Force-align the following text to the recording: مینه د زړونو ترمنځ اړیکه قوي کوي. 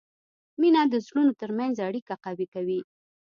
مینه 0.59 0.81
د 0.91 0.95
زړونو 1.05 1.31
ترمنځ 1.41 1.75
اړیکه 1.87 2.13
قوي 2.25 2.47
کوي. 2.53 2.79